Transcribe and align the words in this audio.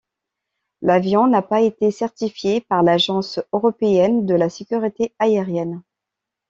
L'avion 0.81 1.27
n'a 1.27 1.43
pas 1.43 1.61
été 1.61 1.91
certifié 1.91 2.59
par 2.59 2.81
l'Agence 2.81 3.39
européenne 3.53 4.25
de 4.25 4.33
la 4.33 4.49
sécurité 4.49 5.13
aérienne. 5.19 5.83